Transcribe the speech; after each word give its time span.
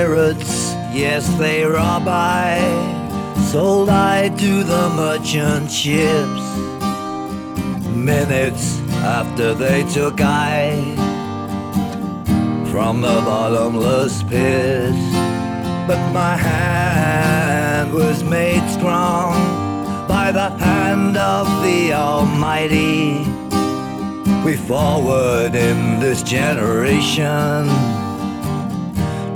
pirates, 0.00 0.72
yes, 0.94 1.28
they 1.36 1.62
rob 1.62 2.04
I. 2.08 2.56
Sold 3.50 3.90
I 3.90 4.30
to 4.30 4.64
the 4.64 4.88
merchant 4.96 5.70
ships. 5.70 6.46
Minutes 7.94 8.80
after 9.18 9.52
they 9.52 9.82
took 9.92 10.18
I 10.22 10.94
from 12.70 13.02
the 13.02 13.20
bottomless 13.28 14.22
pit. 14.22 14.94
But 15.86 16.02
my 16.12 16.34
hand 16.36 17.92
was 17.92 18.24
made 18.24 18.66
strong 18.70 19.34
by 20.08 20.32
the 20.32 20.48
hand 20.64 21.18
of 21.18 21.46
the 21.62 21.92
Almighty. 21.92 23.26
We 24.46 24.56
forward 24.56 25.54
in 25.54 26.00
this 26.00 26.22
generation 26.22 27.68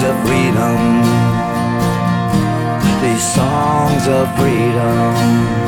songs 0.00 0.16
of 0.16 0.26
freedom, 0.26 1.02
these 3.02 3.34
songs 3.34 4.08
of 4.08 4.34
freedom. 4.36 5.59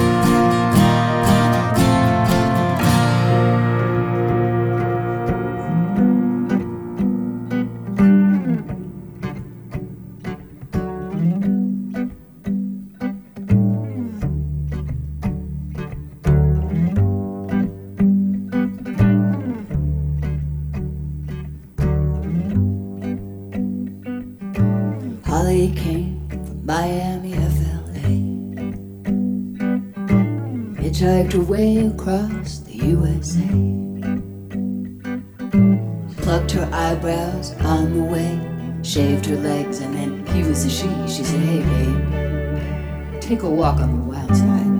She. 40.83 40.89
She 41.17 41.25
said, 41.25 41.41
Hey, 41.41 41.61
babe, 41.63 43.21
take 43.21 43.43
a 43.43 43.51
walk 43.51 43.79
on 43.81 43.91
the 43.97 44.05
wild 44.11 44.37
side. 44.37 44.73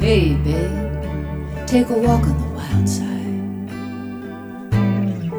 Hey, 0.00 0.34
babe, 0.34 1.66
take 1.66 1.90
a 1.90 1.98
walk 1.98 2.22
on 2.22 2.36
the 2.40 2.48
wild 2.58 2.88
side. 2.88 3.10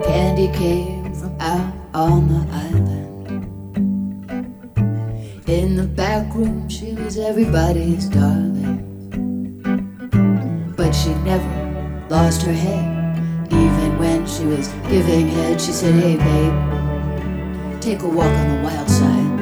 Candy 0.06 0.50
came 0.58 1.14
from 1.16 1.36
out 1.40 1.74
on 1.94 2.28
the 2.28 2.42
island. 2.52 3.16
In 5.48 5.76
the 5.76 5.88
back 5.88 6.34
room, 6.34 6.68
she 6.70 6.94
was 6.94 7.18
everybody's 7.18 8.10
darling. 8.10 8.82
But 10.76 10.92
she 10.92 11.14
never 11.24 12.08
lost 12.10 12.42
her 12.44 12.54
head. 12.54 12.94
Even 13.52 13.98
when 13.98 14.28
she 14.28 14.46
was 14.46 14.68
giving 14.90 15.28
head, 15.28 15.62
she 15.62 15.72
said, 15.72 15.94
Hey, 15.96 16.18
babe, 16.18 16.85
take 17.86 18.02
a 18.02 18.08
walk 18.08 18.26
on 18.26 18.48
the 18.50 18.56
wild 18.64 18.90
side. 18.90 19.36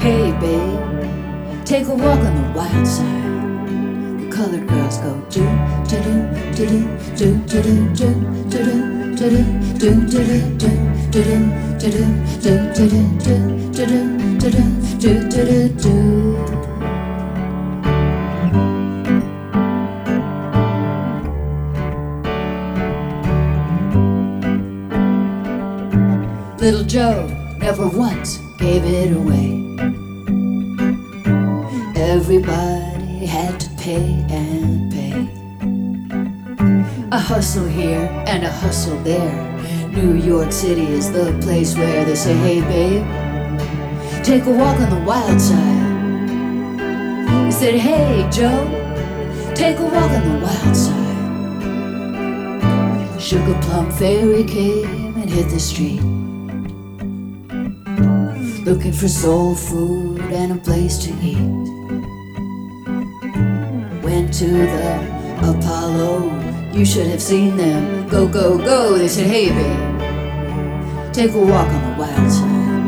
Hey, 0.00 0.32
babe, 0.40 1.64
take 1.64 1.86
a 1.86 1.94
walk 1.94 2.18
on 2.18 2.34
the 2.34 2.48
wild 2.58 2.86
side. 2.88 4.18
The 4.18 4.26
colored 4.34 4.66
girls 4.66 4.98
go 4.98 5.14
do 5.30 5.46
do 5.86 6.00
do 6.56 6.66
do 7.14 7.38
do 7.38 7.38
do 7.46 7.62
do 7.94 8.10
do 8.50 8.62
do 9.14 9.30
do 9.78 9.78
do 9.78 9.94
do 9.94 10.24
do 10.24 10.74
do 14.10 14.72
do 14.98 15.14
do 15.30 15.68
do 15.78 16.33
Little 26.64 26.84
Joe 26.84 27.26
never 27.58 27.86
once 27.86 28.38
gave 28.56 28.84
it 28.86 29.12
away. 29.14 29.60
Everybody 31.94 33.26
had 33.26 33.60
to 33.60 33.68
pay 33.76 34.24
and 34.30 34.90
pay. 34.90 35.28
A 37.12 37.18
hustle 37.18 37.66
here 37.66 38.08
and 38.26 38.44
a 38.44 38.50
hustle 38.50 38.96
there. 39.00 39.90
New 39.90 40.14
York 40.14 40.52
City 40.52 40.86
is 40.86 41.12
the 41.12 41.38
place 41.42 41.76
where 41.76 42.02
they 42.06 42.14
say, 42.14 42.32
hey 42.32 42.62
babe, 42.62 43.04
take 44.24 44.46
a 44.46 44.50
walk 44.50 44.80
on 44.80 44.88
the 44.88 45.04
wild 45.04 45.38
side. 45.38 45.84
He 47.44 47.52
said, 47.52 47.74
Hey, 47.74 48.26
Joe, 48.32 48.64
take 49.54 49.78
a 49.80 49.84
walk 49.84 50.10
on 50.12 50.28
the 50.30 50.38
wild 50.42 50.74
side. 50.74 51.12
Sugar 53.20 53.58
Plum 53.60 53.90
Fairy 53.92 54.44
came 54.44 55.14
and 55.16 55.28
hit 55.28 55.50
the 55.50 55.60
street. 55.60 56.23
Looking 58.74 58.92
for 58.92 59.06
soul 59.06 59.54
food 59.54 60.20
and 60.32 60.50
a 60.50 60.56
place 60.56 60.98
to 61.04 61.10
eat. 61.22 61.38
Went 64.02 64.34
to 64.34 64.48
the 64.48 64.98
Apollo, 65.48 66.72
you 66.72 66.84
should 66.84 67.06
have 67.06 67.22
seen 67.22 67.56
them. 67.56 68.08
Go, 68.08 68.26
go, 68.26 68.58
go. 68.58 68.98
They 68.98 69.06
said, 69.06 69.28
Hey, 69.28 69.50
babe, 69.50 71.12
take 71.12 71.34
a 71.34 71.38
walk 71.38 71.68
on 71.68 71.82
the 71.88 71.96
wild 72.00 72.32
side. 72.32 72.82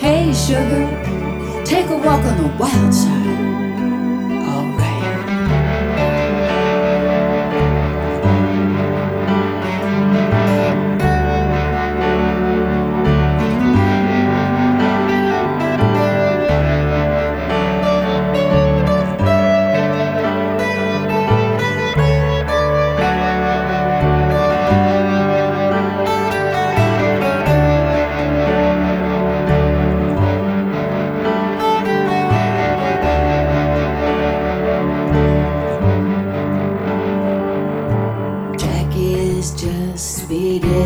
Hey, 0.00 0.32
sugar, 0.32 0.88
take 1.66 1.90
a 1.90 1.98
walk 1.98 2.24
on 2.24 2.38
the 2.44 2.48
wild 2.58 2.94
side. 2.94 3.21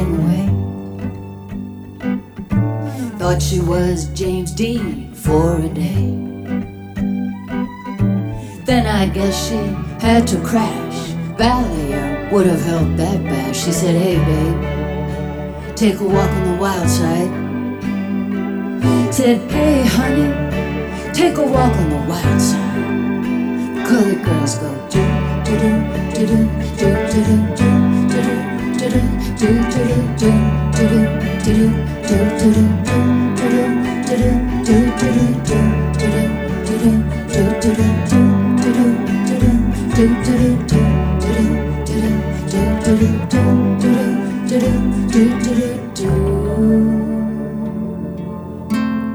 Away. 0.05 0.49
Thought 3.19 3.41
she 3.43 3.61
was 3.61 4.07
James 4.15 4.53
Dean 4.53 5.13
for 5.15 5.57
a 5.57 5.69
day. 5.69 6.27
Then 8.65 8.87
I 8.87 9.09
guess 9.09 9.49
she 9.49 9.57
had 10.05 10.27
to 10.29 10.41
crash. 10.41 11.13
Valium 11.39 12.33
would 12.33 12.47
have 12.47 12.63
helped 12.63 12.97
that 12.97 13.23
bash. 13.25 13.65
She 13.65 13.73
said, 13.73 13.95
Hey, 13.95 14.17
babe, 14.17 15.77
take 15.77 16.01
a 16.01 16.05
walk 16.05 16.31
on 16.31 16.45
the 16.53 16.57
wild 16.61 16.89
side. 16.89 17.31
Said, 19.15 19.51
Hey, 19.51 19.85
honey, 19.85 20.33
take 21.15 21.37
a 21.39 21.43
walk 21.43 21.73
on 21.77 21.91
the 21.91 22.03
wild 22.09 22.41
side. 22.41 22.67
The 23.77 23.85
colored 23.89 24.25
girls 24.25 24.59
go 24.59 24.71
do 24.91 25.03
do 25.45 25.55
do 25.59 25.71
do 26.15 26.27
do 26.27 26.39
do 26.77 26.89
do 27.09 27.23
do 27.57 27.57
do 27.57 27.79
do 28.09 28.23
do 28.79 29.01
do 29.01 29.26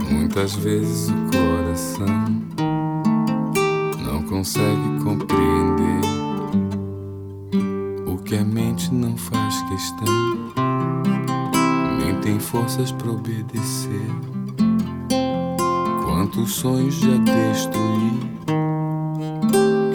Muitas 0.09 0.55
vezes 0.55 1.09
o 1.09 1.31
coração 1.31 2.07
não 4.03 4.23
consegue 4.23 5.03
compreender 5.03 6.00
mente 8.81 8.93
não 8.93 9.15
faz 9.17 9.61
questão, 9.63 10.07
nem 11.99 12.15
tem 12.21 12.39
forças 12.39 12.91
para 12.91 13.11
obedecer. 13.11 14.07
Quantos 16.05 16.53
sonhos 16.53 16.95
já 16.95 17.17
destruí 17.17 18.19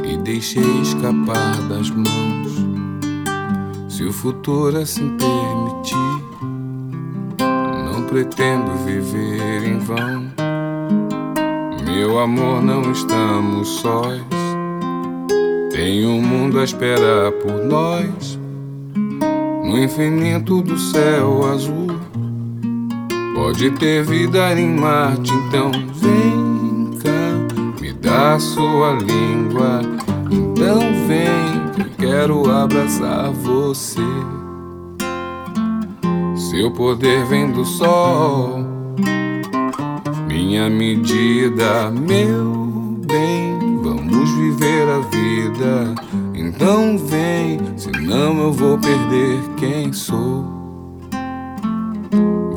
e 0.04 0.16
deixei 0.18 0.80
escapar 0.82 1.56
das 1.68 1.90
mãos. 1.90 2.66
Se 3.88 4.04
o 4.04 4.12
futuro 4.12 4.76
assim 4.76 5.16
permitir 5.16 5.96
não 7.38 8.04
pretendo 8.04 8.72
viver 8.84 9.64
em 9.64 9.78
vão. 9.78 10.26
Meu 11.84 12.18
amor, 12.18 12.62
não 12.62 12.92
estamos 12.92 13.68
sós. 13.68 14.22
Tem 15.72 16.06
um 16.06 16.20
mundo 16.20 16.60
a 16.60 16.64
esperar 16.64 17.32
por 17.32 17.64
nós. 17.64 18.35
No 19.66 19.76
infinito 19.76 20.62
do 20.62 20.78
céu 20.78 21.44
azul. 21.52 21.88
Pode 23.34 23.68
ter 23.72 24.04
vida 24.04 24.52
em 24.52 24.76
Marte, 24.76 25.32
então 25.32 25.72
vem 25.72 26.96
cá, 27.02 27.82
me 27.82 27.92
dá 27.92 28.38
sua 28.38 28.92
língua. 28.92 29.80
Então 30.30 30.78
vem, 31.08 31.84
eu 31.84 31.90
quero 31.98 32.48
abraçar 32.48 33.32
você. 33.32 34.00
Seu 36.36 36.70
poder 36.70 37.26
vem 37.26 37.50
do 37.50 37.64
sol, 37.64 38.64
minha 40.28 40.70
medida, 40.70 41.90
meu 41.90 43.00
bem. 43.04 43.80
Vamos 43.82 44.30
viver 44.30 44.88
a 44.88 45.00
vida, 45.00 45.94
então 46.56 46.96
vem, 46.96 47.60
senão 47.76 48.40
eu 48.40 48.50
vou 48.50 48.78
perder 48.78 49.38
quem 49.58 49.92
sou. 49.92 50.42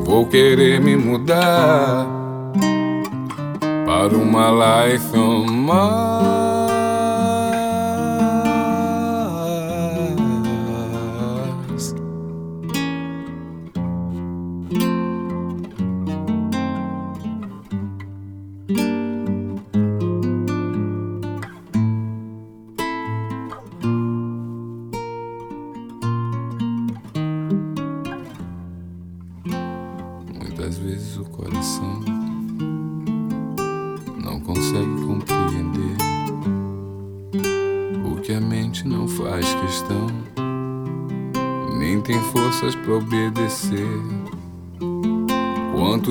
Vou 0.06 0.26
querer 0.26 0.80
me 0.80 0.96
mudar 0.96 2.06
para 3.84 4.16
uma 4.16 4.86
life 4.86 5.14
on. 5.14 6.39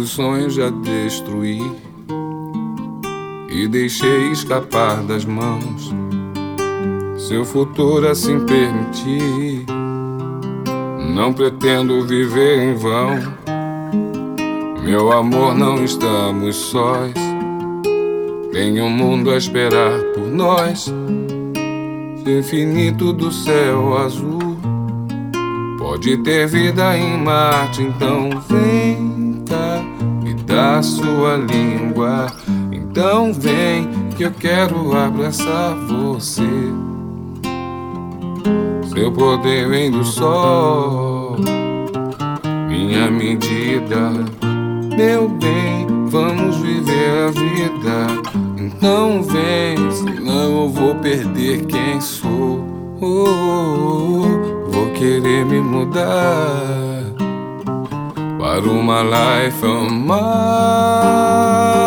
Sonhos 0.09 0.53
já 0.53 0.69
destruí 0.69 1.61
e 3.49 3.67
deixei 3.67 4.31
escapar 4.31 5.03
das 5.03 5.25
mãos. 5.25 5.93
Seu 7.17 7.45
futuro 7.45 8.07
assim 8.07 8.39
permitir, 8.45 9.65
não 11.13 11.33
pretendo 11.33 12.05
viver 12.05 12.63
em 12.63 12.75
vão. 12.75 13.19
Meu 14.83 15.11
amor, 15.11 15.55
não 15.55 15.83
estamos 15.83 16.55
sós. 16.55 17.13
Tem 18.51 18.81
um 18.81 18.89
mundo 18.89 19.29
a 19.31 19.37
esperar 19.37 19.99
por 20.15 20.27
nós. 20.27 20.91
Infinito 22.25 23.11
do 23.13 23.31
céu 23.31 23.97
azul 23.97 24.57
pode 25.77 26.17
ter 26.17 26.47
vida 26.47 26.95
em 26.97 27.17
Marte, 27.17 27.81
então 27.81 28.29
vem 28.47 29.18
dá 30.49 30.81
sua 30.81 31.37
língua. 31.37 32.25
Então 32.71 33.31
vem 33.31 33.87
que 34.17 34.23
eu 34.23 34.31
quero 34.31 34.97
abraçar 34.97 35.75
você. 35.87 36.49
Seu 38.91 39.11
poder 39.11 39.69
vem 39.69 39.91
do 39.91 40.03
sol, 40.03 41.37
minha 42.67 43.09
medida. 43.09 44.11
Meu 44.97 45.29
bem, 45.29 45.87
vamos 46.07 46.57
viver 46.57 47.27
a 47.27 47.31
vida. 47.31 48.07
Então 48.57 49.23
vem, 49.23 49.91
senão 49.91 50.63
eu 50.63 50.69
vou 50.69 50.95
perder 50.95 51.65
quem 51.65 52.01
sou. 52.01 52.67
Oh, 53.01 53.05
oh, 53.05 54.25
oh, 54.25 54.71
vou 54.71 54.91
querer 54.91 55.45
me 55.45 55.61
mudar 55.61 56.88
Warum 58.51 58.89
allein 58.89 59.51
für 59.51 59.83
mich? 59.83 61.78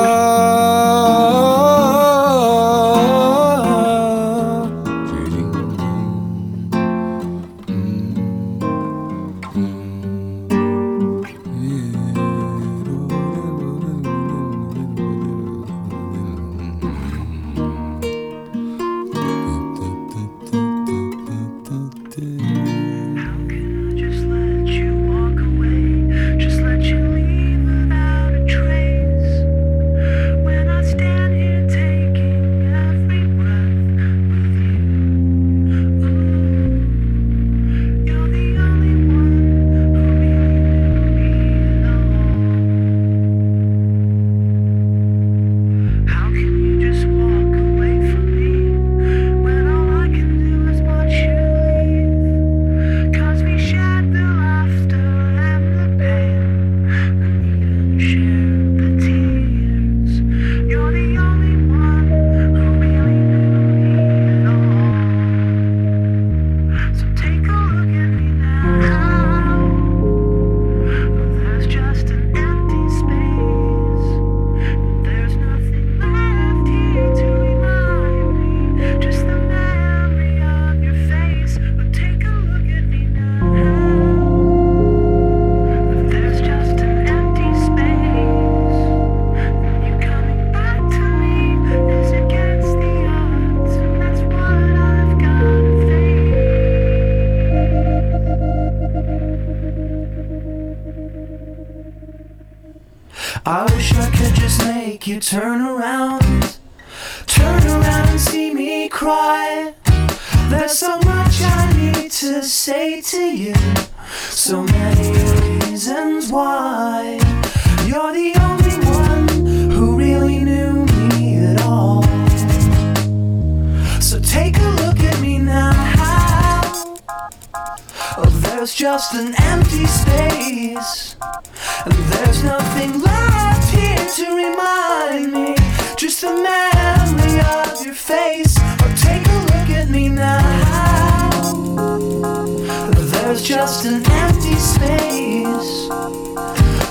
just 143.54 143.85
an 143.85 144.02
empty 144.12 144.54
space. 144.54 145.87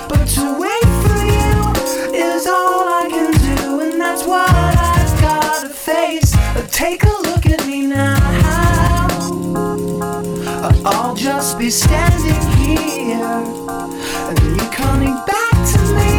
But 0.08 0.26
to 0.36 0.44
wait 0.60 0.90
for 1.02 1.18
you 1.36 1.54
is 2.14 2.46
all 2.46 2.88
I 2.88 3.08
can 3.10 3.32
do, 3.32 3.80
and 3.80 4.00
that's 4.00 4.28
what 4.28 4.48
I've 4.48 5.22
gotta 5.22 5.70
face. 5.70 6.36
But 6.54 6.70
take 6.72 7.02
a 7.04 7.16
look 7.28 7.48
at 7.48 7.66
me 7.66 7.88
now. 7.88 8.16
I'll 10.86 11.16
just 11.16 11.58
be 11.58 11.72
standing 11.72 12.42
here, 12.62 13.42
and 14.30 14.40
you 14.56 14.70
coming 14.70 15.18
back 15.26 15.58
to 15.74 15.80
me 15.98 16.14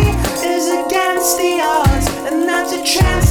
is 0.55 0.67
against 0.85 1.39
the 1.39 1.61
odds, 1.63 2.09
and 2.27 2.49
that's 2.49 2.73
a 2.73 2.83
chance. 2.83 3.22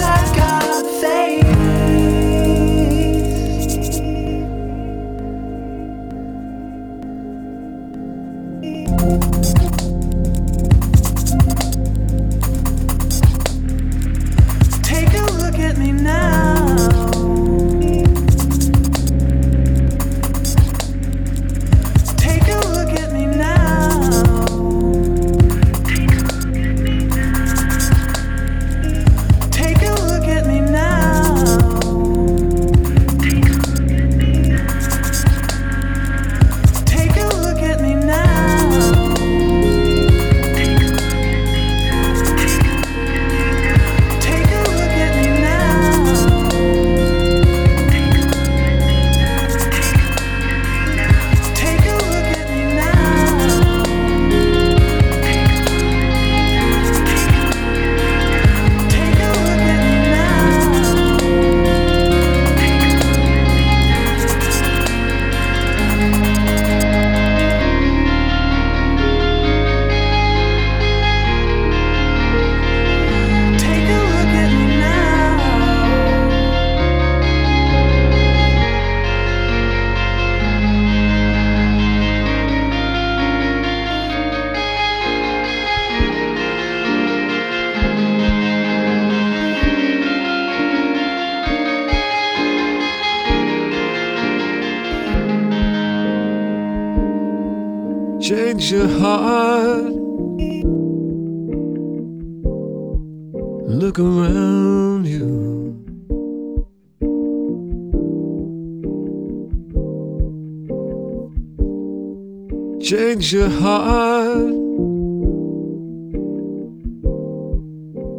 Your 113.31 113.49
heart 113.49 114.51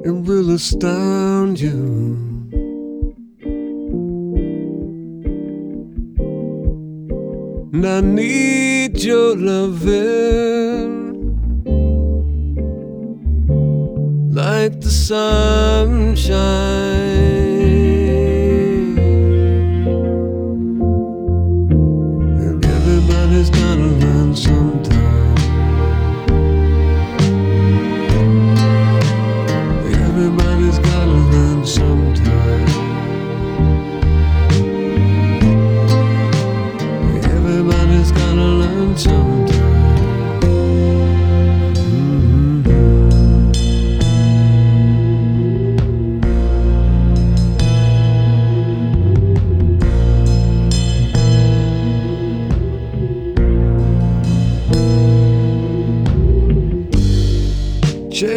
in 0.07 0.25
will 0.25 0.52
estate. 0.52 0.91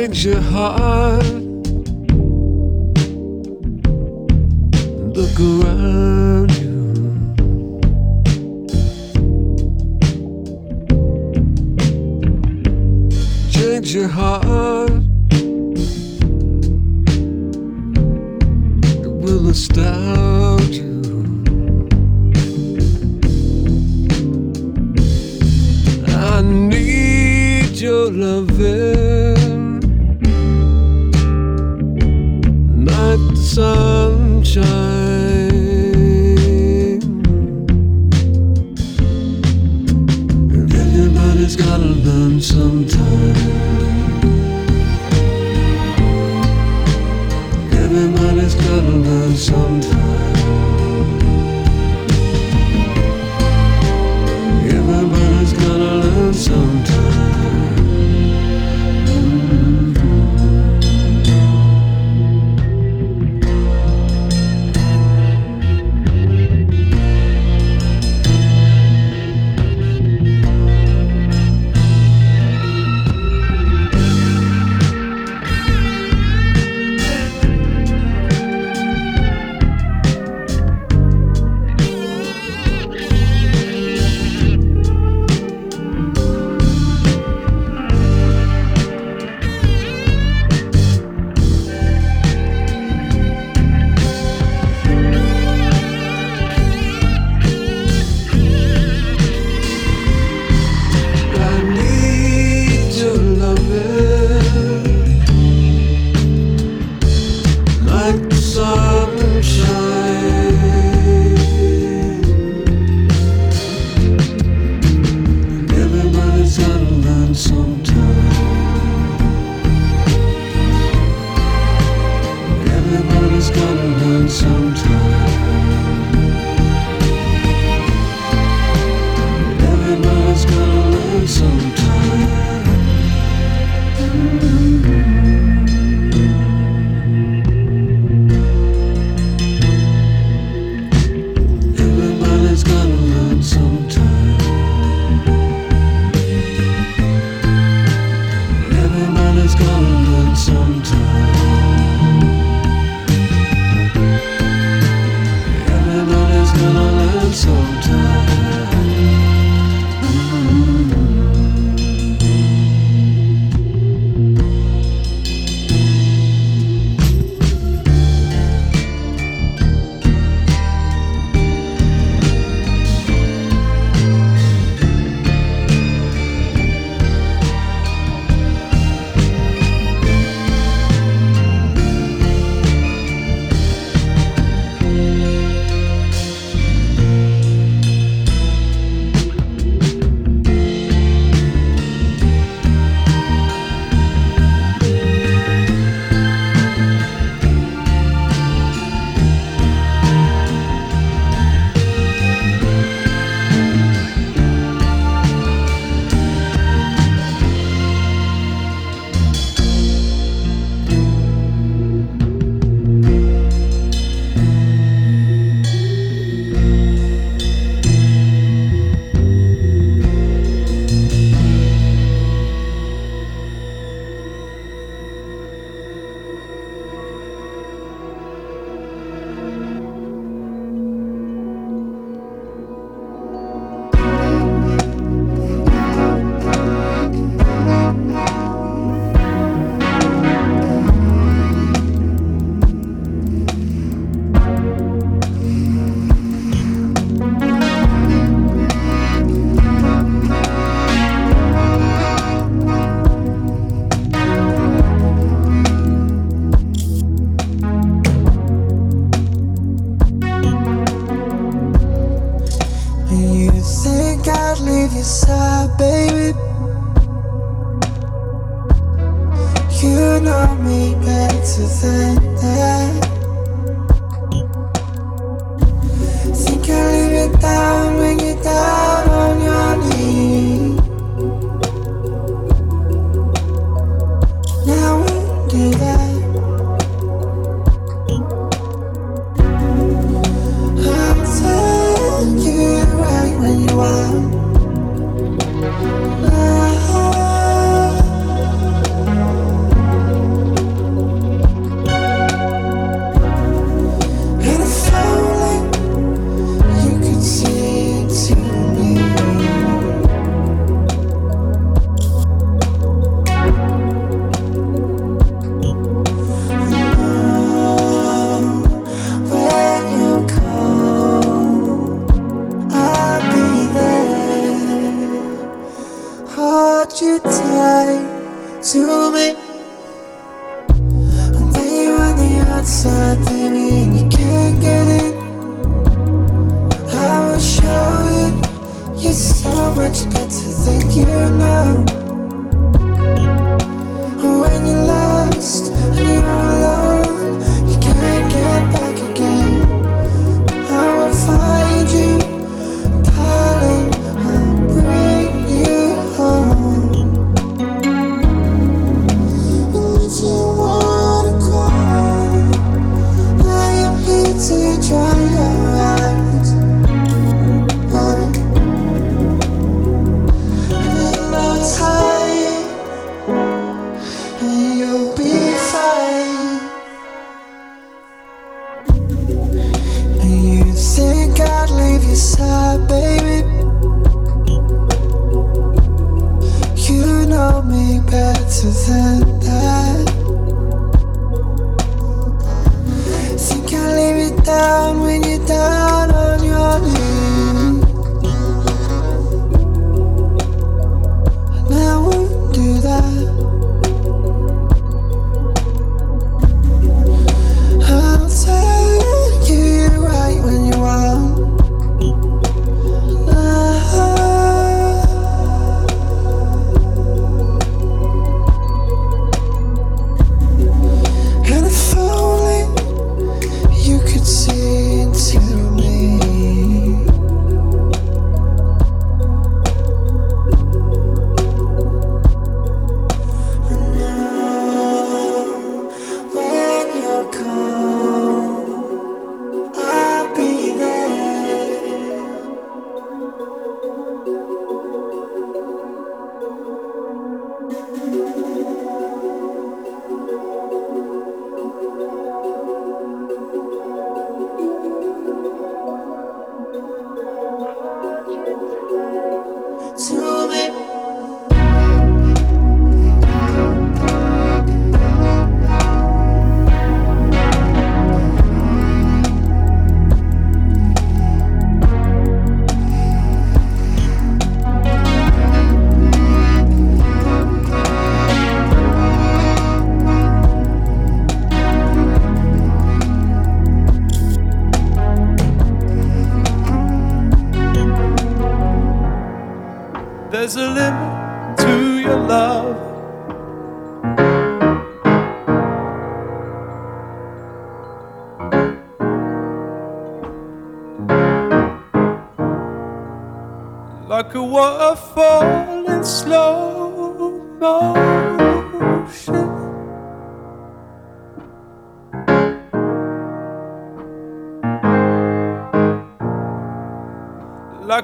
Change 0.06 0.26
your 0.26 0.40
heart. 0.40 1.45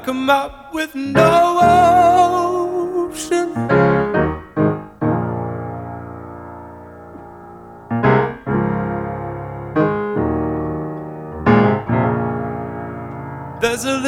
A 0.08 0.14
map 0.14 0.74
with 0.74 0.96
no 0.96 1.60
ocean. 3.12 3.54
There's 13.62 13.86
a 13.86 14.00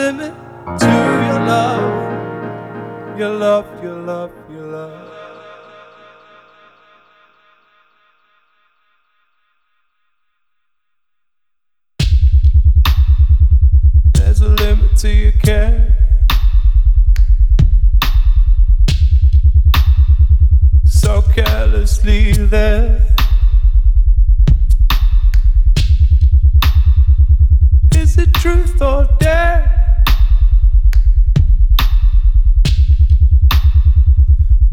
endlessly 22.02 22.46
there. 22.48 23.06
Is 27.96 28.18
it 28.18 28.34
truth 28.34 28.82
or 28.82 29.08
dare? 29.20 29.94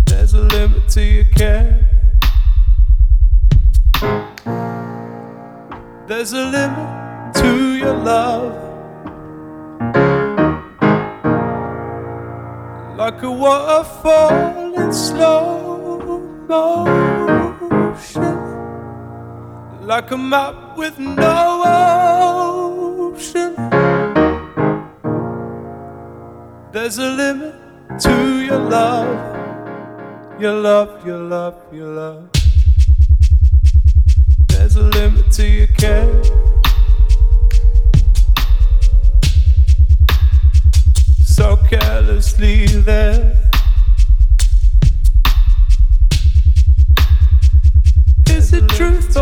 There's 0.07 0.35
a 0.35 0.41
limit 0.41 0.89
to 0.91 1.03
your 1.03 1.25
care. 1.25 1.89
There's 6.07 6.33
a 6.33 6.45
limit 6.45 7.35
to 7.35 7.77
your 7.77 7.95
love. 7.95 8.69
like 12.97 13.23
a 13.23 13.31
waterfall 13.31 14.75
in 14.79 14.93
slow 14.93 16.21
motion. 16.47 17.10
Like 19.83 20.13
a 20.13 20.17
map 20.17 20.77
with 20.77 20.97
no 21.01 21.63
ocean. 23.17 23.57
There's 26.71 26.99
a 26.99 27.11
limit 27.11 27.55
to 28.03 28.45
your 28.45 28.61
love. 28.61 29.11
Your 30.41 30.55
love, 30.55 31.05
your 31.05 31.19
love, 31.19 31.57
your 31.73 31.89
love. 31.89 32.31
There's 34.47 34.77
a 34.77 34.83
limit 34.83 35.33
to 35.33 35.49
your 35.49 35.67
care. 35.67 36.23
So 41.25 41.57
carelessly 41.69 42.67
there. 42.67 43.40
Is 48.53 48.57
it 48.57 48.69
truth? 48.71 49.15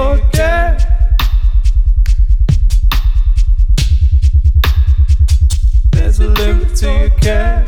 There's 5.93 6.19
a 6.21 6.29
limit 6.29 6.75
to 6.77 6.91
your 6.91 7.11
care. 7.11 7.67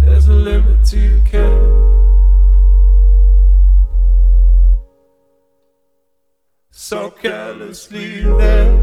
There's 0.00 0.28
a 0.28 0.32
limit 0.32 0.84
to 0.86 0.98
your 0.98 1.20
care. 1.26 1.68
So 6.70 7.10
carelessly 7.10 8.22
there. 8.22 8.77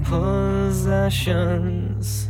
possessions. 0.00 2.27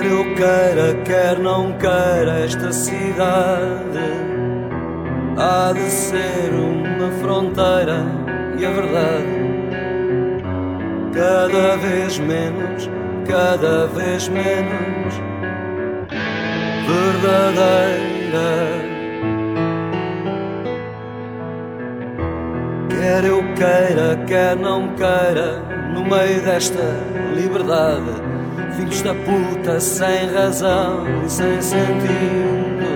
Quer 0.00 0.10
eu 0.10 0.24
queira, 0.34 0.94
quer 1.04 1.38
não 1.38 1.72
queira, 1.72 2.40
esta 2.46 2.72
cidade. 2.72 3.98
Há 5.36 5.74
de 5.74 5.90
ser 5.90 6.54
uma 6.54 7.10
fronteira 7.20 8.06
e 8.58 8.64
a 8.64 8.70
verdade. 8.70 9.26
Cada 11.12 11.76
vez 11.76 12.18
menos, 12.18 12.88
cada 13.28 13.88
vez 13.88 14.26
menos. 14.30 15.20
Verdadeira. 16.88 18.40
Quer 22.88 23.24
eu 23.26 23.42
queira, 23.54 24.16
quer 24.26 24.56
não 24.56 24.94
queira, 24.94 25.62
no 25.92 26.02
meio 26.04 26.40
desta 26.40 26.96
liberdade, 27.34 28.29
filhos 28.76 29.02
da 29.02 29.14
puta 29.14 29.80
sem 29.80 30.32
razão 30.32 31.04
e 31.24 31.30
sem 31.30 31.60
sentido, 31.60 32.90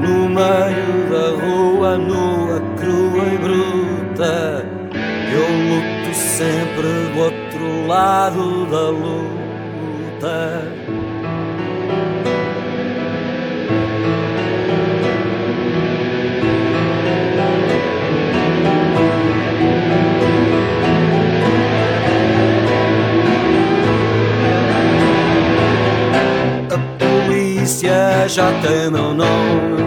no 0.00 0.28
meio 0.28 1.10
da 1.10 1.44
rua 1.44 1.96
nua, 1.96 2.60
crua 2.78 3.24
e 3.24 3.38
bruta, 3.38 4.66
eu 5.32 5.46
luto 5.68 6.14
sempre 6.14 7.12
do 7.14 7.20
outro 7.20 7.86
lado 7.86 8.66
da 8.66 8.90
luta. 8.90 10.79
Já 27.82 28.52
tem 28.60 28.90
meu 28.90 29.14
nome. 29.14 29.82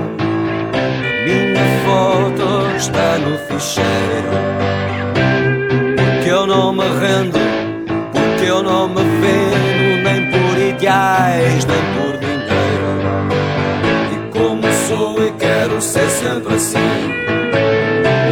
Minha 1.25 1.63
foto 1.85 2.75
está 2.75 3.17
no 3.19 3.37
ficheiro. 3.37 4.33
Porque 5.95 6.29
eu 6.29 6.47
não 6.47 6.73
me 6.73 6.83
rendo, 6.83 7.37
porque 8.11 8.49
eu 8.49 8.63
não 8.63 8.87
me 8.89 8.95
vendo 8.95 10.03
nem 10.03 10.31
por 10.31 10.57
ideais, 10.59 11.65
nem 11.65 11.83
por 11.93 12.17
dinheiro. 12.17 12.89
E 14.11 14.37
como 14.37 14.63
sou 14.87 15.23
e 15.23 15.31
quero 15.33 15.79
ser 15.79 16.09
sempre 16.09 16.55
assim. 16.55 16.79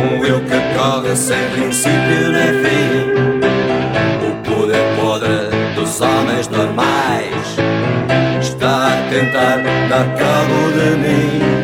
Um 0.02 0.26
eu 0.26 0.40
que 0.40 0.78
corre 0.78 1.16
sem 1.16 1.50
princípio 1.52 2.32
nem 2.32 2.64
fim. 2.64 3.12
O 4.28 4.56
poder 4.56 4.84
podre 5.00 5.76
dos 5.76 6.02
homens 6.02 6.48
normais 6.48 7.01
a 7.01 7.01
tentar 9.12 9.62
dar 9.90 10.08
cabo 10.16 10.72
de 10.72 10.90
mim. 11.04 11.61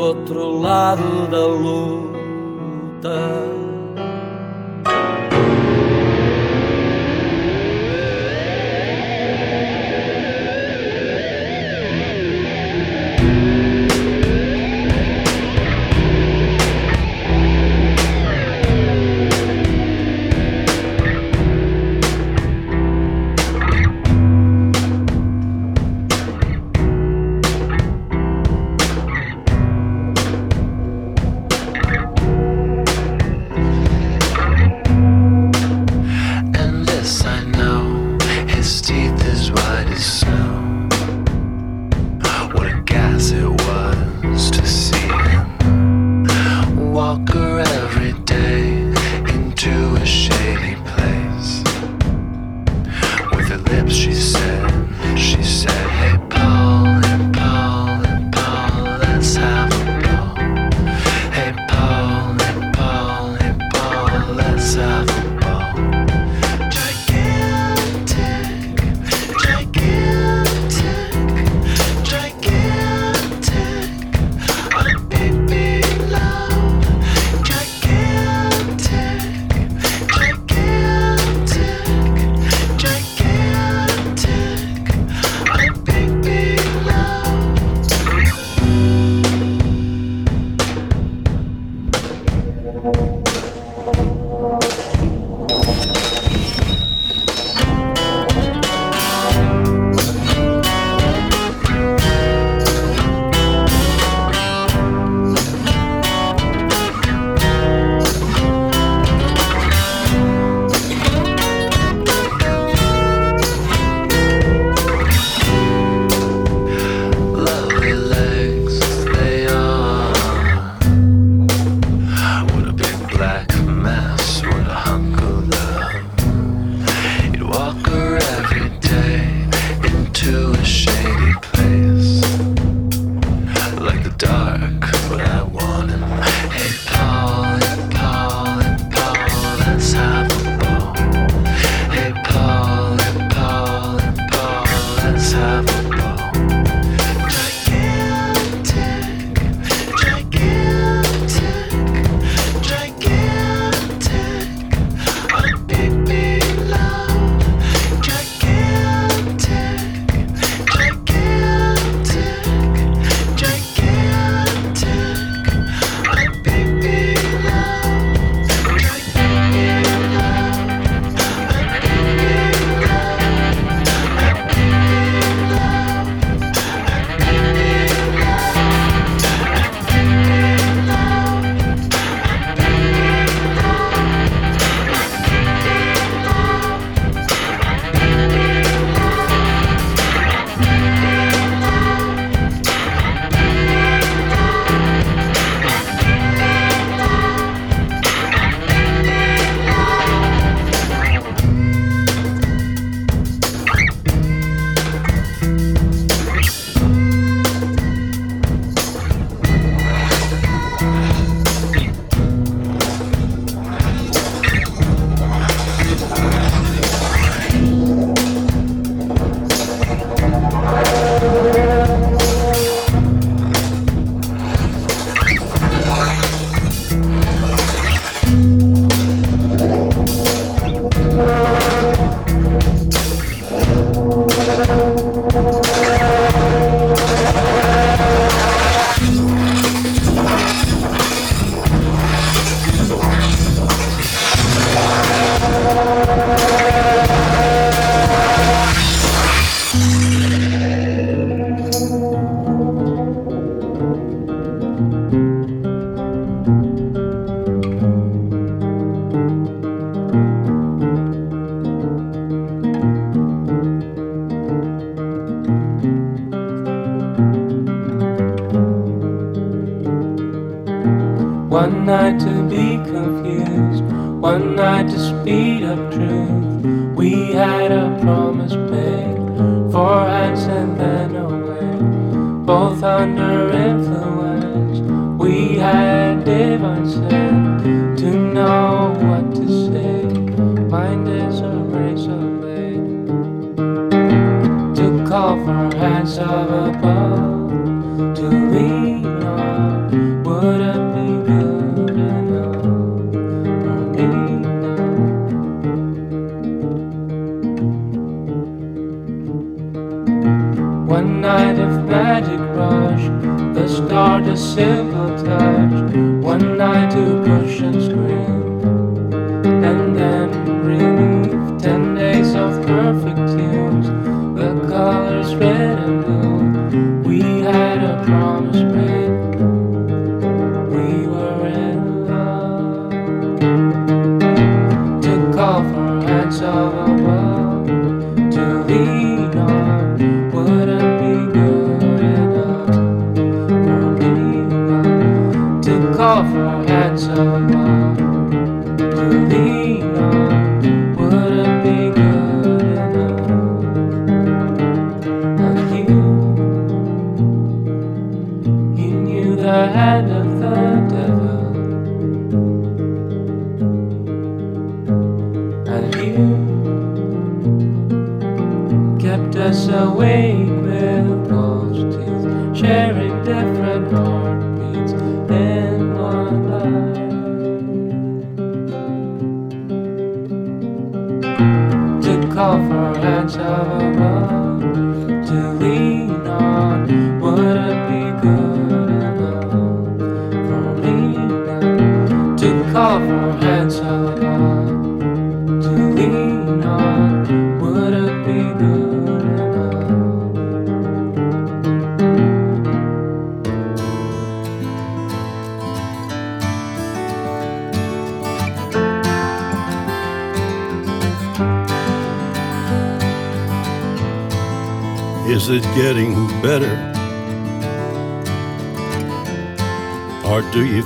Outro 0.00 0.60
lado 0.60 1.26
da 1.30 1.46
luta. 1.46 2.10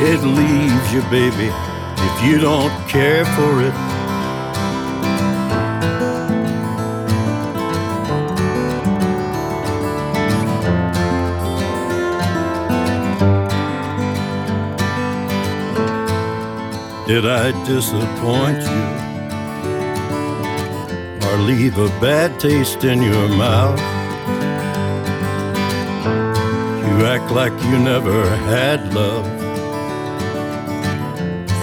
It 0.00 0.22
leaves 0.22 0.92
you, 0.92 1.02
baby, 1.10 1.50
if 1.50 2.24
you 2.24 2.38
don't 2.38 2.72
care 2.88 3.24
for 3.24 3.62
it. 3.62 3.74
Did 17.08 17.26
I 17.26 17.50
disappoint 17.66 18.60
you? 18.62 18.84
Or 21.26 21.38
leave 21.38 21.76
a 21.78 21.88
bad 22.00 22.38
taste 22.38 22.84
in 22.84 23.02
your 23.02 23.28
mouth? 23.28 23.80
You 26.86 27.06
act 27.06 27.32
like 27.32 27.52
you 27.64 27.78
never 27.78 28.28
had 28.46 28.94
love. 28.94 29.37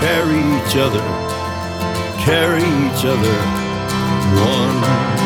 carry 0.00 0.38
each 0.56 0.76
other, 0.76 1.04
carry 2.24 2.62
each 2.62 3.04
other. 3.04 3.66
One. 4.44 5.25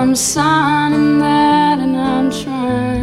I'm 0.00 0.16
signing 0.16 1.18
that 1.18 1.78
and 1.78 1.94
I'm 1.94 2.30
trying 2.30 2.99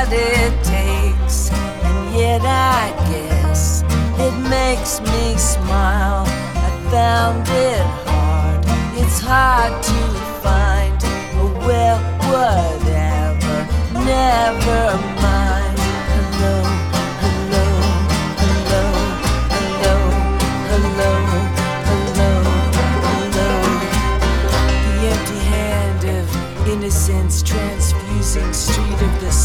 what 0.00 0.12
it 0.12 0.52
takes. 0.64 1.50
And 1.52 2.14
yet 2.14 2.40
I 2.42 2.90
guess 3.10 3.82
it 4.18 4.34
makes 4.48 5.00
me 5.00 5.36
smile. 5.36 6.24
I 6.26 6.70
found 6.90 7.46
it 7.48 7.84
hard, 8.06 8.64
it's 8.96 9.20
hard 9.20 9.82
to 9.82 10.00
find. 10.42 10.96
Oh, 11.36 11.52
well, 11.66 11.98
whatever, 12.30 13.56
never 14.04 14.96
mind. 15.20 15.59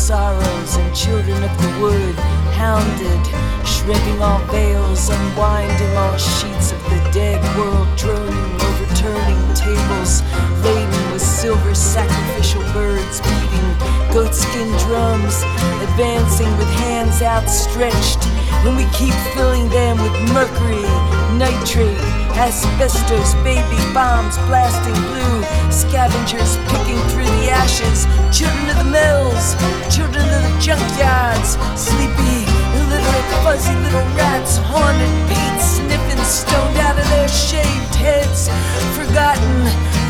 Sorrows 0.05 0.75
and 0.77 0.95
children 0.95 1.43
of 1.43 1.49
the 1.57 1.77
wood 1.81 2.13
hounded 2.53 3.25
shredding 3.65 4.21
all 4.21 4.37
veils 4.53 5.09
unwinding 5.09 5.97
all 5.97 6.15
sheets 6.15 6.71
of 6.71 6.83
the 6.83 7.09
dead 7.11 7.41
world 7.57 7.87
droning 7.97 8.53
overturning 8.61 9.41
tables 9.55 10.21
laden 10.61 11.11
with 11.11 11.23
silver 11.23 11.73
sacrificial 11.73 12.61
birds 12.71 13.19
beating 13.21 13.69
goatskin 14.13 14.69
drums 14.85 15.41
advancing 15.89 16.55
with 16.59 16.69
hands 16.85 17.23
outstretched. 17.23 18.23
When 18.63 18.75
we 18.75 18.85
keep 18.93 19.13
filling 19.33 19.69
them 19.69 19.97
with 20.03 20.13
mercury 20.31 20.85
nitrate 21.33 22.24
Asbestos, 22.37 23.33
baby 23.47 23.79
bombs 23.93 24.37
blasting 24.45 24.93
blue. 25.07 25.39
Scavengers 25.71 26.57
picking 26.67 26.99
through 27.09 27.31
the 27.39 27.49
ashes. 27.49 28.05
Children 28.35 28.75
of 28.75 28.77
the 28.83 28.91
mills, 28.91 29.55
children 29.87 30.27
of 30.27 30.43
the 30.43 30.53
junkyards. 30.59 31.55
Sleepy, 31.79 32.43
illiterate, 32.75 33.29
fuzzy 33.39 33.73
little 33.87 34.03
rats. 34.19 34.57
Haunted 34.57 35.15
beats, 35.31 35.79
sniffing, 35.79 36.23
stoned 36.27 36.77
out 36.77 36.99
of 36.99 37.07
their 37.15 37.29
shaved 37.29 37.95
heads. 37.95 38.51
Forgotten, 38.99 39.55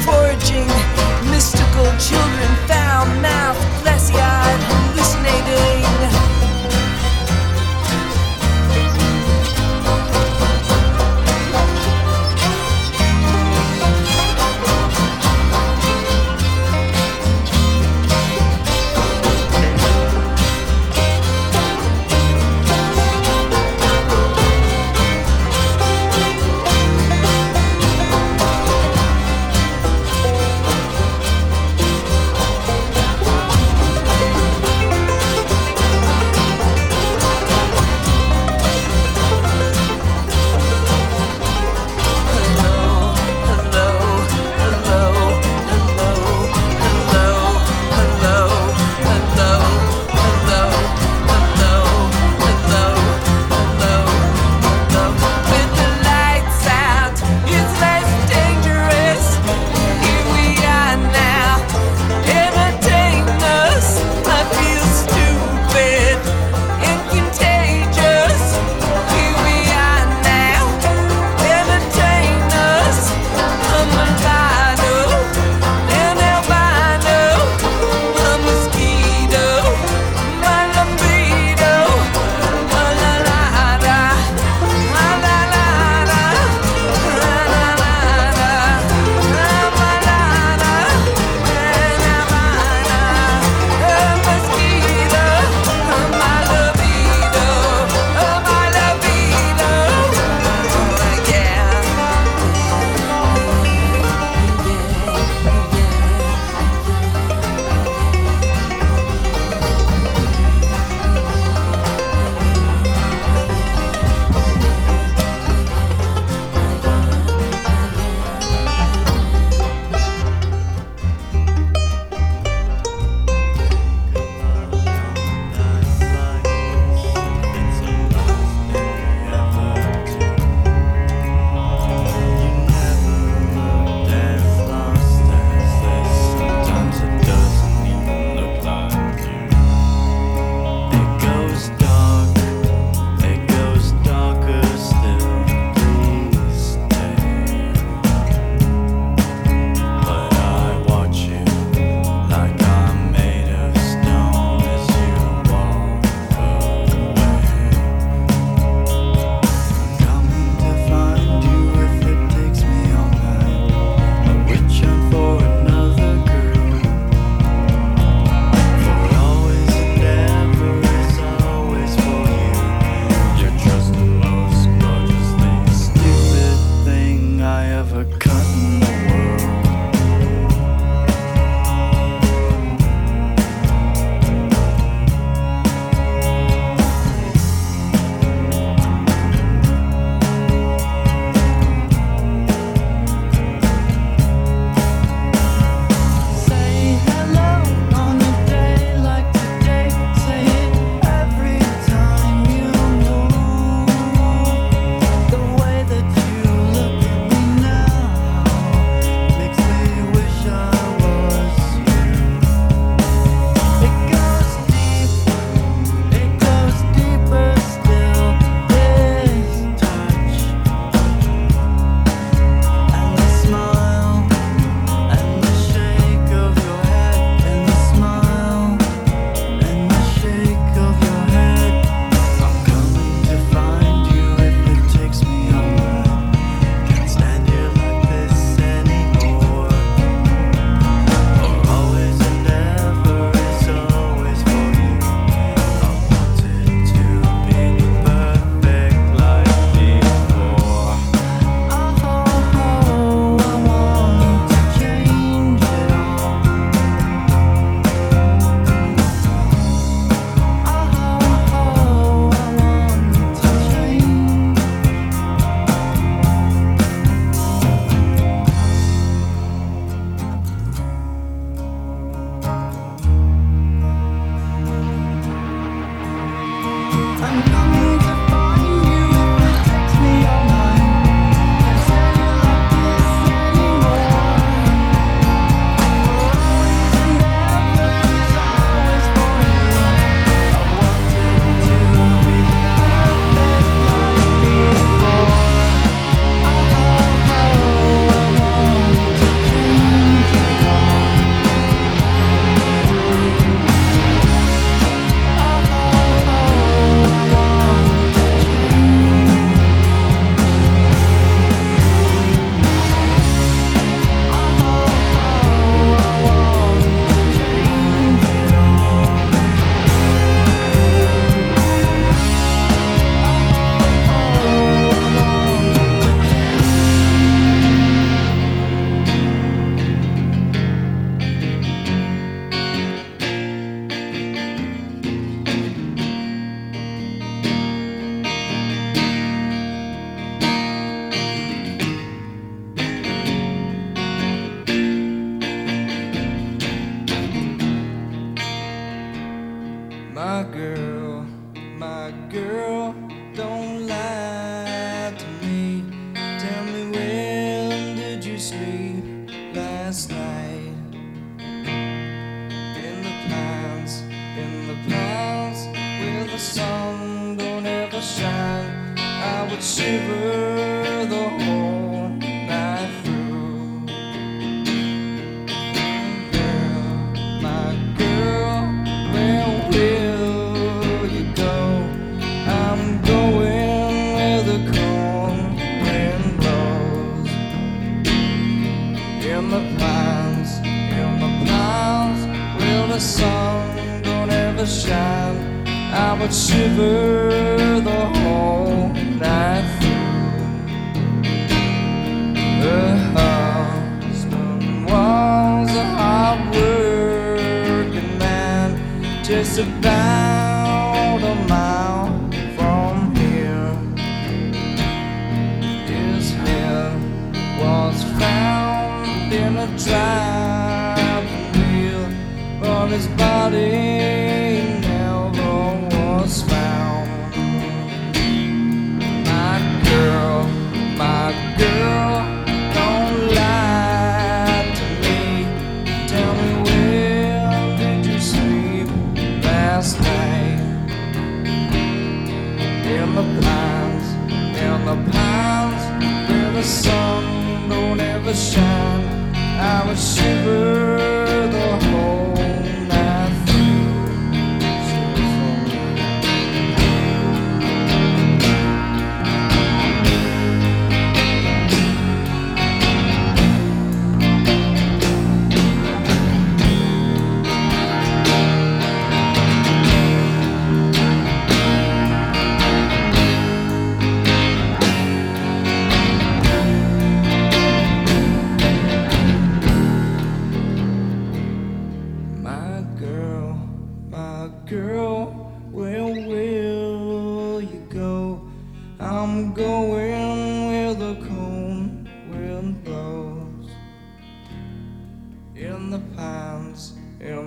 foraging, 0.02 0.68
mystical 1.30 1.86
children. 2.02 2.50
Foul 2.66 3.06
mouth, 3.22 3.58
glassy 3.84 4.18
eyed, 4.18 4.62
hallucinating. 4.66 6.15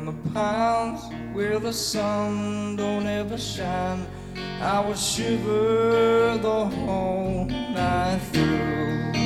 the 0.09 0.31
pines 0.31 1.03
where 1.35 1.59
the 1.59 1.73
sun 1.73 2.77
don't 2.77 3.07
ever 3.07 3.37
shine. 3.37 4.07
I 4.61 4.81
would 4.81 4.99
shiver 4.99 6.39
the 6.41 6.65
whole 6.65 7.45
night 7.45 8.21
through. 8.33 9.18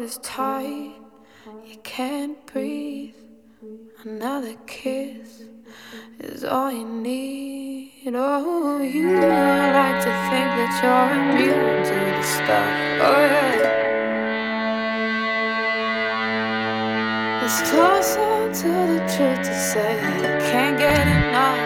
hold 0.00 0.08
us 0.08 0.18
tight. 0.22 0.94
You 1.66 1.76
can't 1.82 2.46
breathe. 2.46 3.14
Another 4.04 4.54
kiss 4.66 5.42
is 6.20 6.42
all 6.42 6.72
you 6.72 6.86
need. 6.86 7.92
Oh, 8.06 8.80
you 8.80 9.12
like 9.12 9.98
to 10.06 10.12
think 10.28 10.48
that 10.58 10.72
you're 10.82 11.12
immune 11.20 11.84
to 11.84 11.98
the 12.16 12.22
stuff. 12.22 12.72
Oh, 13.02 13.20
yeah. 13.28 13.78
It's 17.44 17.60
closer 17.70 18.54
to 18.62 18.70
the 18.92 19.00
truth 19.14 19.42
to 19.48 19.54
say 19.54 19.92
you 20.16 20.38
can't 20.50 20.78
get 20.78 21.06
enough. 21.06 21.62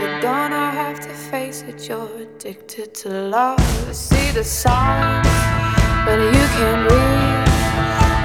You're 0.00 0.20
gonna 0.20 0.70
have 0.70 1.00
to 1.00 1.08
face 1.30 1.62
it. 1.62 1.88
You're 1.88 2.10
addicted 2.20 2.94
to 2.94 3.08
love. 3.08 3.94
See 3.94 4.30
the 4.32 4.44
signs, 4.44 5.26
but 6.04 6.18
you 6.18 6.46
can't 6.56 6.90
read. 6.90 7.39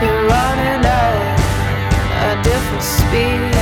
You're 0.06 0.28
running 0.28 0.86
at 0.86 2.38
a 2.38 2.44
different 2.44 2.84
speed. 2.84 3.55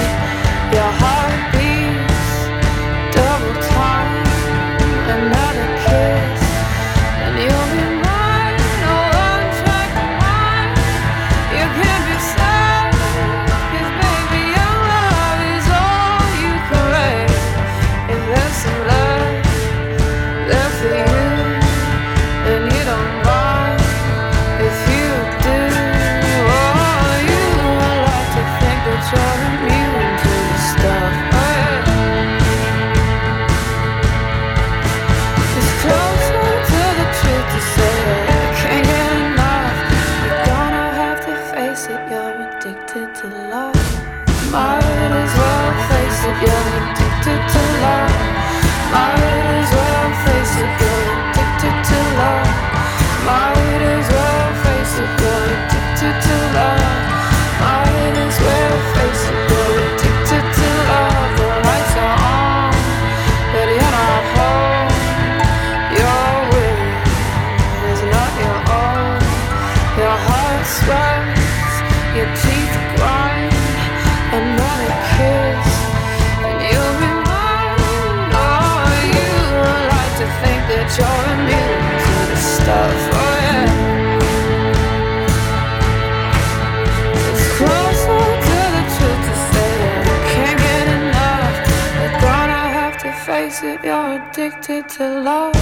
To 94.97 95.21
love. 95.21 95.55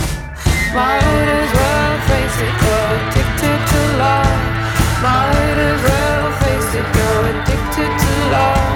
Might 0.76 1.00
as 1.40 1.52
well 1.56 1.94
face 2.12 2.38
it, 2.48 2.56
you're 2.64 2.92
addicted 3.00 3.60
to 3.72 3.82
love. 4.04 4.40
Might 5.02 5.58
as 5.72 5.80
well 5.88 6.32
face 6.44 6.72
it, 6.76 6.88
you're 6.98 7.24
addicted 7.32 7.92
to 8.04 8.14
love. 8.36 8.76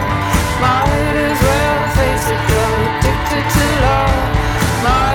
Might 0.63 1.15
as 1.27 1.39
well 1.43 1.81
face 1.99 2.27
it, 2.31 2.41
you're 2.51 2.77
addicted 2.87 3.45
to 3.55 3.65
love. 3.83 4.15
Might 4.87 5.14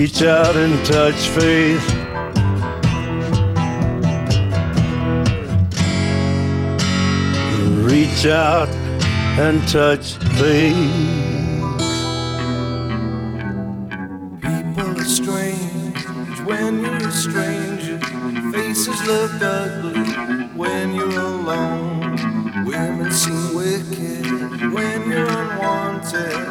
Reach 0.00 0.22
out 0.22 0.54
and 0.54 0.86
touch 0.86 1.28
faith. 1.30 1.84
Reach 7.82 8.26
out 8.26 8.68
and 9.40 9.60
touch 9.66 10.12
faith. 10.38 10.76
People 14.40 15.00
are 15.00 15.04
strange 15.04 16.06
when 16.46 16.80
you're 16.80 17.08
a 17.08 17.10
stranger. 17.10 17.98
Faces 18.52 19.04
look 19.04 19.32
ugly 19.42 20.00
when 20.54 20.94
you're 20.94 21.10
alone. 21.10 22.64
Women 22.64 23.10
seem 23.10 23.52
wicked 23.52 24.72
when 24.72 25.10
you're 25.10 25.26
unwanted. 25.26 26.47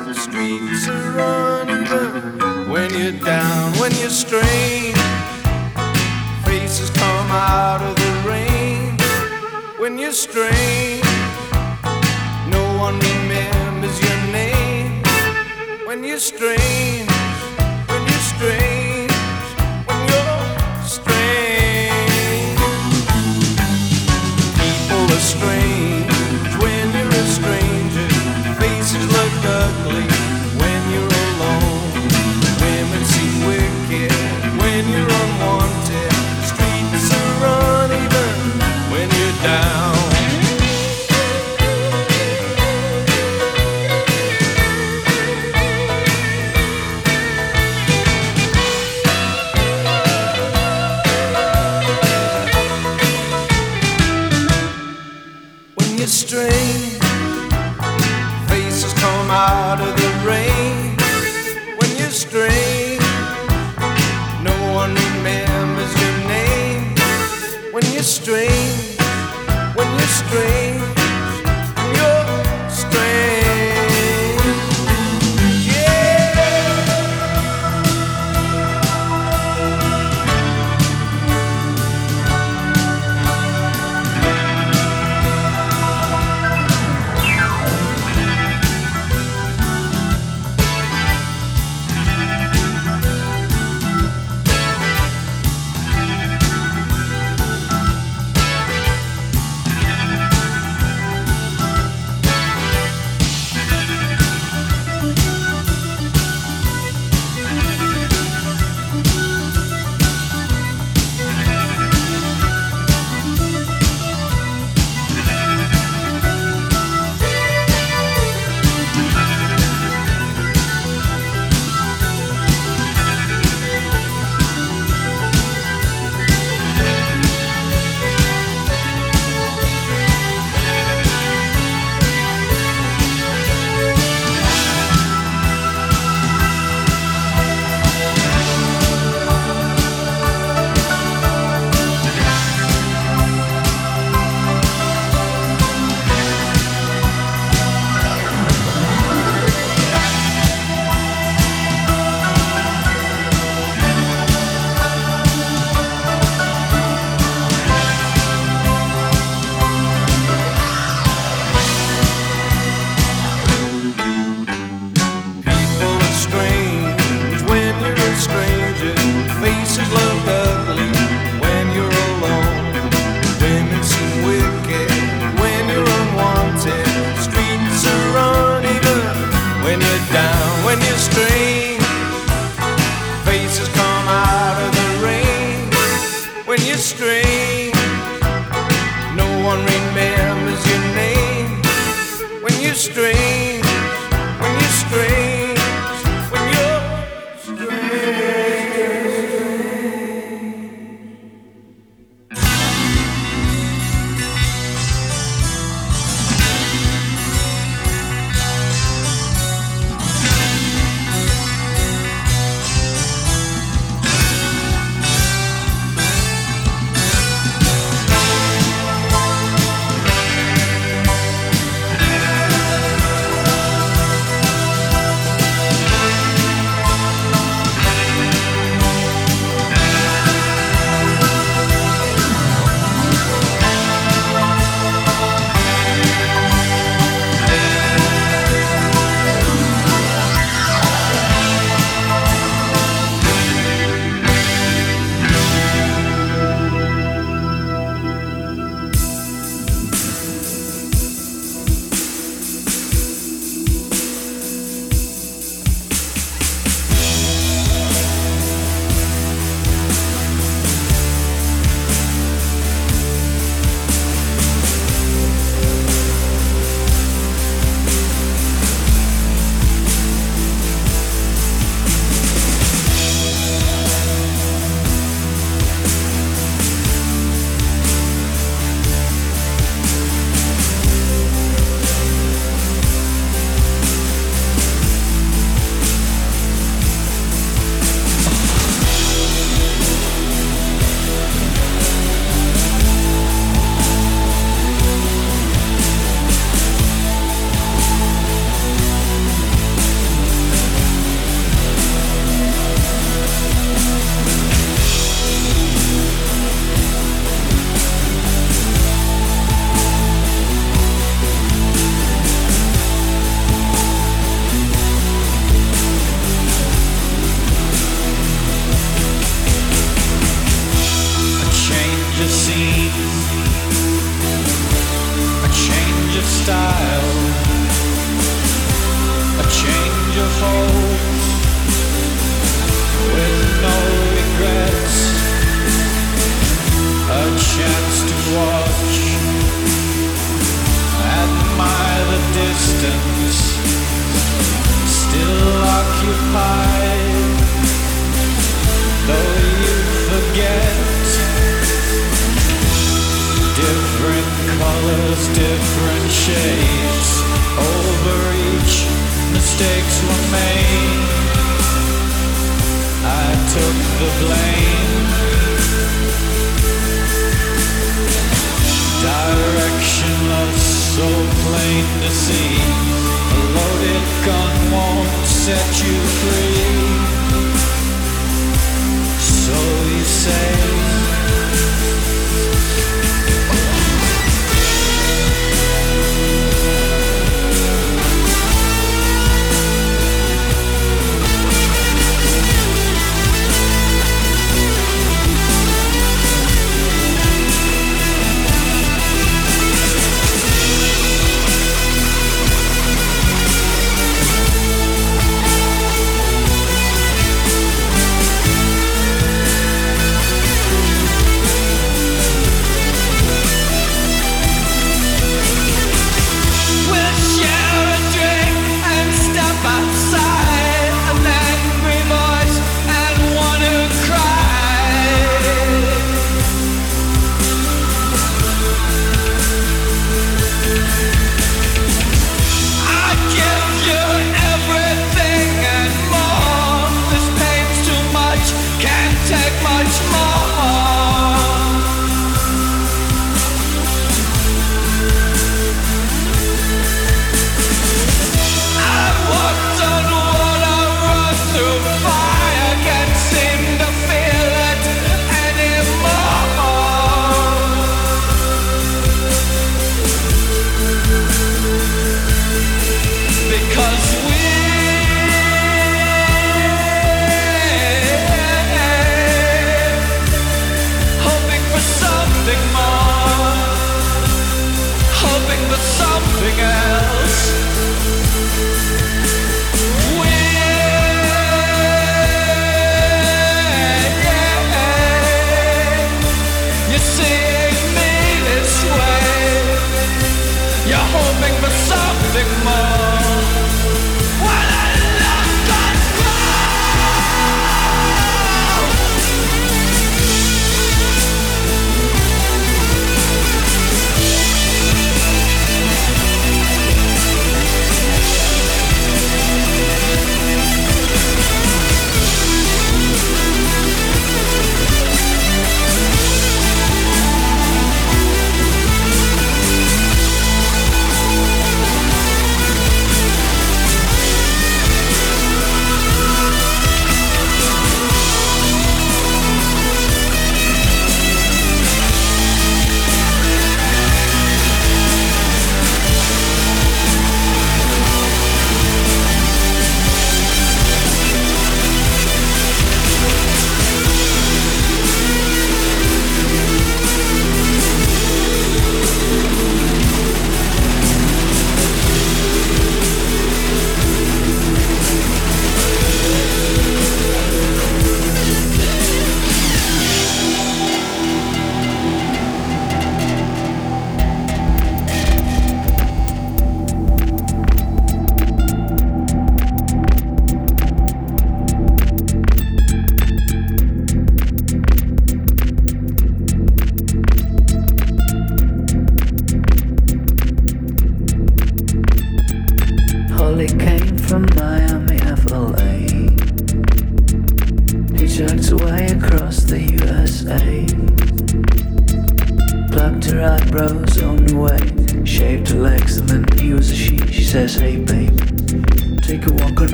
You're 3.12 3.26
down, 3.26 3.72
when 3.80 3.92
you're 4.00 4.10
strange. 4.10 4.98
Faces 6.44 6.90
come 6.90 7.32
out 7.32 7.82
of 7.82 7.96
the 7.96 8.30
rain 8.30 8.98
when 9.80 9.98
you're 9.98 10.12
strange. 10.12 11.04
No 12.52 12.64
one 12.78 13.00
remembers 13.00 13.98
your 14.02 14.18
name 14.34 15.02
when 15.86 16.04
you're 16.04 16.20
strange. 16.20 17.17
You're 55.98 56.08
strange. 56.08 57.02
Faces 58.48 58.94
come 58.94 59.32
out 59.32 59.82
of 59.82 59.96
the 60.00 60.07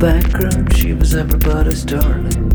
back 0.00 0.32
room, 0.32 0.66
she 0.70 0.94
was 0.94 1.14
everybody's 1.14 1.84
darling. 1.84 2.48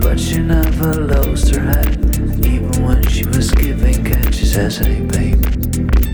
But 0.00 0.18
she 0.18 0.38
never 0.38 0.92
lost 0.94 1.54
her 1.54 1.60
head, 1.60 1.96
even 2.44 2.84
when 2.84 3.06
she 3.06 3.24
was 3.26 3.52
giving 3.52 4.04
and 4.12 4.34
she 4.34 4.44
says, 4.44 4.78
hey 4.78 5.00
babe, 5.02 5.40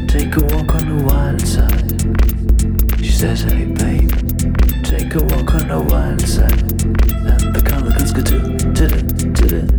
take 0.07 0.37
a 0.37 0.45
walk 0.53 0.75
on 0.75 0.85
the 0.91 1.03
wild 1.03 1.41
side. 1.41 3.03
She 3.03 3.11
says, 3.11 3.41
hey 3.41 3.65
babe, 3.65 4.11
take 4.85 5.15
a 5.15 5.25
walk 5.25 5.55
on 5.55 5.69
the 5.69 5.81
wild 5.81 6.21
side. 6.29 6.83
And 7.25 7.55
the 7.55 7.63
color 7.65 7.91
comes 7.91 8.13
to 8.13 8.23
to 8.23 8.87
the, 8.87 9.33
to 9.33 9.47
the. 9.47 9.78